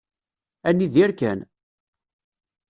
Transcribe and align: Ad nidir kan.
Ad 0.67 0.75
nidir 0.77 1.11
kan. 1.19 1.39